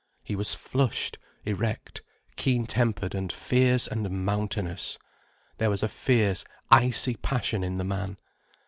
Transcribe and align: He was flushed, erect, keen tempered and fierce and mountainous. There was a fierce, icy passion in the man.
He 0.23 0.35
was 0.35 0.55
flushed, 0.55 1.19
erect, 1.45 2.01
keen 2.35 2.65
tempered 2.65 3.13
and 3.13 3.31
fierce 3.31 3.85
and 3.87 4.09
mountainous. 4.09 4.97
There 5.59 5.69
was 5.69 5.83
a 5.83 5.87
fierce, 5.87 6.43
icy 6.71 7.15
passion 7.17 7.63
in 7.63 7.77
the 7.77 7.83
man. 7.83 8.17